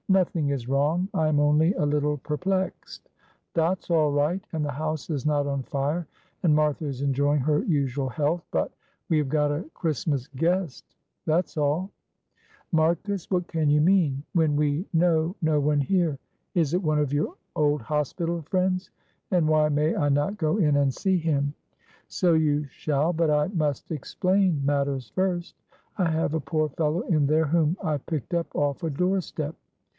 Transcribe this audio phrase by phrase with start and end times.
[0.09, 3.07] "Nothing is wrong, I am only a little perplexed.
[3.53, 6.05] Dot's all right, and the house is not on fire,
[6.43, 8.71] and Martha is enjoying her usual health, but
[9.09, 10.83] we have got a Christmas guest,
[11.25, 11.91] that's all."
[12.73, 16.17] "Marcus, what can you mean, when we know no one here?
[16.55, 18.89] Is it one of your old hospital friends?
[19.29, 21.53] And why may I not go in and see him?"
[22.09, 25.55] "So you shall, but I must explain matters first.
[25.97, 29.55] I have a poor fellow in there whom I picked up off a door step.